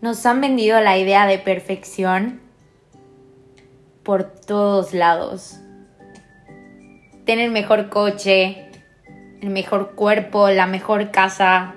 [0.00, 2.40] Nos han vendido la idea de perfección
[4.02, 5.60] por todos lados.
[7.26, 8.70] Tener el mejor coche,
[9.42, 11.74] el mejor cuerpo, la mejor casa,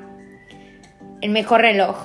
[1.19, 1.97] el mejor reloj.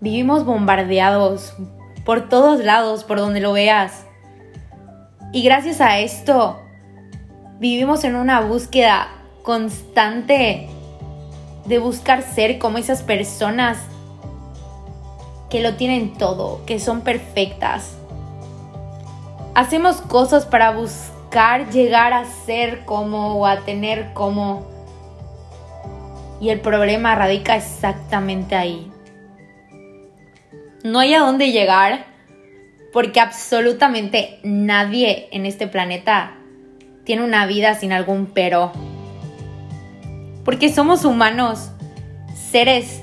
[0.00, 1.54] Vivimos bombardeados
[2.04, 4.04] por todos lados, por donde lo veas.
[5.32, 6.60] Y gracias a esto,
[7.58, 9.08] vivimos en una búsqueda
[9.42, 10.68] constante
[11.64, 13.78] de buscar ser como esas personas
[15.50, 17.96] que lo tienen todo, que son perfectas.
[19.54, 24.66] Hacemos cosas para buscar llegar a ser como o a tener como.
[26.40, 28.90] Y el problema radica exactamente ahí.
[30.84, 32.06] No hay a dónde llegar
[32.92, 36.36] porque absolutamente nadie en este planeta
[37.04, 38.72] tiene una vida sin algún pero.
[40.44, 41.70] Porque somos humanos,
[42.34, 43.02] seres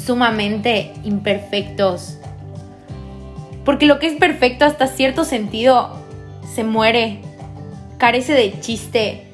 [0.00, 2.18] sumamente imperfectos.
[3.64, 5.96] Porque lo que es perfecto hasta cierto sentido
[6.54, 7.20] se muere,
[7.98, 9.30] carece de chiste,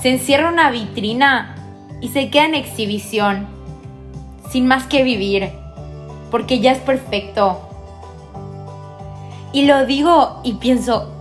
[0.00, 1.56] se encierra una vitrina
[2.00, 3.46] y se queda en exhibición,
[4.50, 5.50] sin más que vivir,
[6.30, 7.68] porque ya es perfecto.
[9.52, 11.12] Y lo digo y pienso,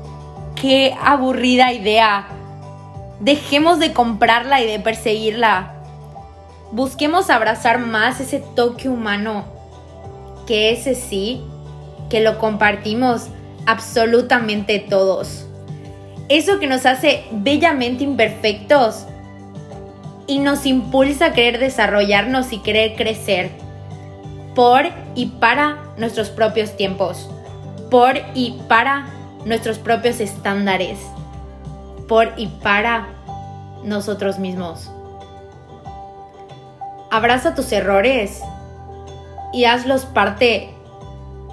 [0.56, 2.28] qué aburrida idea.
[3.20, 5.77] Dejemos de comprarla y de perseguirla.
[6.72, 9.46] Busquemos abrazar más ese toque humano,
[10.46, 11.42] que ese sí,
[12.10, 13.28] que lo compartimos
[13.66, 15.46] absolutamente todos.
[16.30, 19.06] Eso que nos hace bellamente imperfectos
[20.28, 23.50] y nos impulsa a querer desarrollarnos y querer crecer
[24.54, 27.30] por y para nuestros propios tiempos,
[27.90, 29.08] por y para
[29.46, 31.00] nuestros propios estándares,
[32.10, 33.08] por y para
[33.84, 34.92] nosotros mismos.
[37.18, 38.44] Abraza tus errores
[39.52, 40.70] y hazlos parte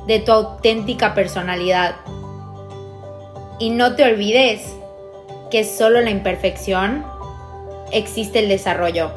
[0.06, 1.94] de tu auténtica personalidad.
[3.58, 4.60] Y no te olvides
[5.50, 7.02] que solo en la imperfección
[7.92, 9.10] existe el desarrollo.